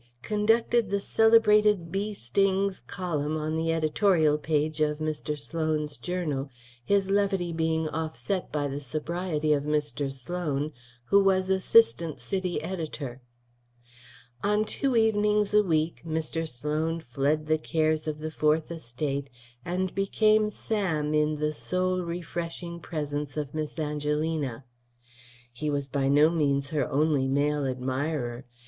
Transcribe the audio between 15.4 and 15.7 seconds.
a